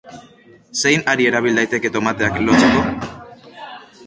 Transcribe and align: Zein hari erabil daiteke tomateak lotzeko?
Zein 0.83 1.03
hari 1.13 1.27
erabil 1.33 1.61
daiteke 1.61 1.93
tomateak 1.99 2.43
lotzeko? 2.49 2.89